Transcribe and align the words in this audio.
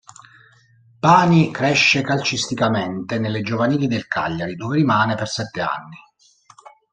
Pani 0.99 1.51
cresce 1.51 2.01
calcisticamente 2.01 3.19
nelle 3.19 3.41
giovanili 3.41 3.85
del 3.85 4.07
Cagliari, 4.07 4.55
dove 4.55 4.77
rimane 4.77 5.13
per 5.13 5.27
sette 5.27 5.61
anni. 5.61 5.97